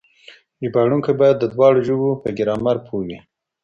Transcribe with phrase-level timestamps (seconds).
[0.65, 3.19] ژباړونکي بايد د دواړو ژبو په ګرامر پوه وي.